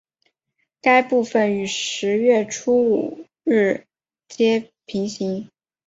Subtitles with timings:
[0.81, 3.85] 该部份与十月初五日
[4.27, 5.47] 街平行。